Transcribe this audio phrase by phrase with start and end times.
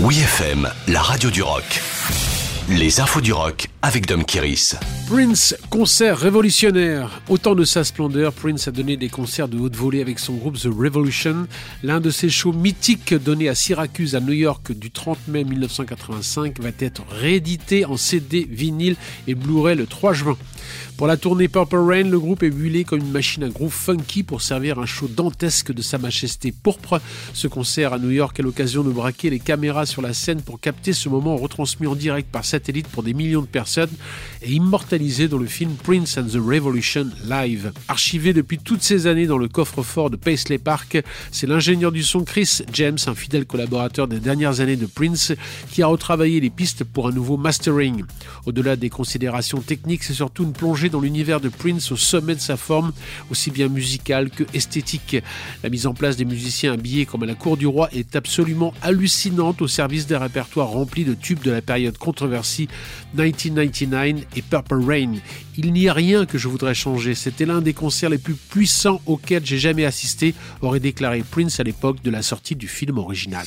[0.00, 1.64] Oui FM, la radio du rock.
[2.68, 4.76] Les infos du rock avec Dom Kiris.
[5.08, 7.20] Prince, concert révolutionnaire.
[7.28, 10.56] Autant de sa splendeur, Prince a donné des concerts de haute volée avec son groupe
[10.56, 11.48] The Revolution.
[11.82, 16.60] L'un de ses shows mythiques donnés à Syracuse à New York du 30 mai 1985
[16.60, 18.94] va être réédité en CD, vinyle
[19.26, 20.36] et Blu-ray le 3 juin.
[20.96, 24.24] Pour la tournée Purple Rain, le groupe est huilé comme une machine à groove funky
[24.24, 27.00] pour servir un show dantesque de Sa Majesté pourpre.
[27.34, 30.58] Ce concert à New York est l'occasion de braquer les caméras sur la scène pour
[30.58, 33.92] capter ce moment retransmis en direct par satellite pour des millions de personnes
[34.42, 37.72] et immortalisé dans le film Prince and the Revolution Live.
[37.86, 42.24] Archivé depuis toutes ces années dans le coffre-fort de Paisley Park, c'est l'ingénieur du son
[42.24, 45.32] Chris James, un fidèle collaborateur des dernières années de Prince,
[45.70, 48.02] qui a retravaillé les pistes pour un nouveau mastering.
[48.46, 52.40] Au-delà des considérations techniques, c'est surtout une plongée dans l'univers de Prince au sommet de
[52.40, 52.92] sa forme,
[53.30, 55.18] aussi bien musicale que esthétique.
[55.62, 58.72] La mise en place des musiciens habillés comme à la cour du roi est absolument
[58.82, 62.68] hallucinante au service des répertoires remplis de tubes de la période controversée
[63.14, 65.14] 1999 et Purple Rain.
[65.58, 67.14] Il n'y a rien que je voudrais changer.
[67.14, 71.62] C'était l'un des concerts les plus puissants auxquels j'ai jamais assisté, aurait déclaré Prince à
[71.62, 73.46] l'époque de la sortie du film original.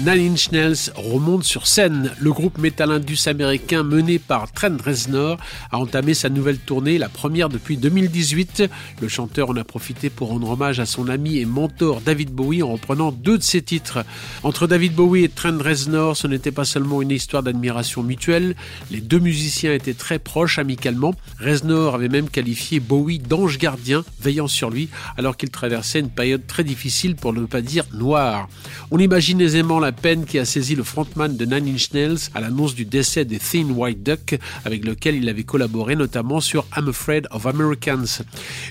[0.00, 2.12] Nine Inch Nails remonte sur scène.
[2.20, 5.38] Le groupe métal indus américain mené par Trent Reznor
[5.72, 8.70] a entamé sa nouvelle tournée, la première depuis 2018.
[9.00, 12.62] Le chanteur en a profité pour rendre hommage à son ami et mentor David Bowie
[12.62, 14.04] en reprenant deux de ses titres.
[14.44, 18.54] Entre David Bowie et Trent Reznor, ce n'était pas seulement une histoire d'admiration mutuelle.
[18.92, 21.14] Les deux musiciens étaient très proches amicalement.
[21.40, 26.46] Reznor avait même qualifié Bowie d'ange gardien, veillant sur lui, alors qu'il traversait une période
[26.46, 28.48] très difficile pour ne pas dire noire.
[28.92, 32.28] On imagine aisément la la peine qui a saisi le frontman de Nine Inch Nails
[32.34, 36.66] à l'annonce du décès des Thin White Duck, avec lequel il avait collaboré notamment sur
[36.76, 38.20] I'm Afraid of Americans.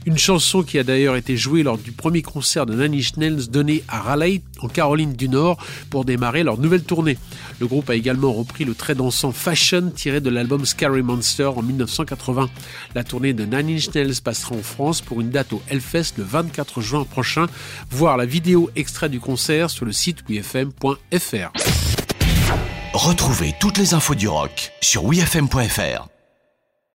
[0.05, 3.49] Une chanson qui a d'ailleurs été jouée lors du premier concert de Nine Inch Nails
[3.49, 5.57] donné à Raleigh, en Caroline du Nord,
[5.89, 7.17] pour démarrer leur nouvelle tournée.
[7.59, 11.61] Le groupe a également repris le très dansant Fashion tiré de l'album Scary Monster en
[11.61, 12.49] 1980.
[12.95, 16.23] La tournée de Nine Inch Nails passera en France pour une date au Hellfest le
[16.23, 17.47] 24 juin prochain.
[17.89, 21.51] Voir la vidéo extrait du concert sur le site wfm.fr.
[22.93, 26.16] Retrouvez toutes les infos du rock sur wfm.fr.